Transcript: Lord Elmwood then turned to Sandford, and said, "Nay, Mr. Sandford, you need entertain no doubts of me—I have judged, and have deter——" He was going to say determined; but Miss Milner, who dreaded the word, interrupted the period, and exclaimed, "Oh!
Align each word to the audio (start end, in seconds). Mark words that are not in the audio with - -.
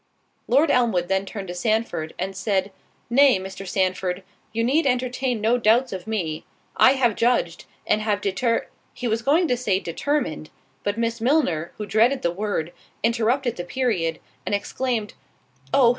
Lord 0.47 0.71
Elmwood 0.71 1.09
then 1.09 1.27
turned 1.27 1.47
to 1.49 1.53
Sandford, 1.53 2.15
and 2.17 2.35
said, 2.35 2.71
"Nay, 3.07 3.37
Mr. 3.37 3.67
Sandford, 3.67 4.23
you 4.51 4.63
need 4.63 4.87
entertain 4.87 5.39
no 5.39 5.59
doubts 5.59 5.93
of 5.93 6.07
me—I 6.07 6.93
have 6.93 7.13
judged, 7.13 7.65
and 7.85 8.01
have 8.01 8.19
deter——" 8.19 8.65
He 8.95 9.07
was 9.07 9.21
going 9.21 9.47
to 9.47 9.55
say 9.55 9.79
determined; 9.79 10.49
but 10.83 10.97
Miss 10.97 11.21
Milner, 11.21 11.71
who 11.77 11.85
dreaded 11.85 12.23
the 12.23 12.31
word, 12.31 12.73
interrupted 13.03 13.57
the 13.57 13.63
period, 13.63 14.19
and 14.43 14.55
exclaimed, 14.55 15.13
"Oh! 15.71 15.89